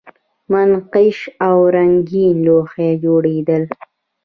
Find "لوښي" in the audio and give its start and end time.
2.45-2.89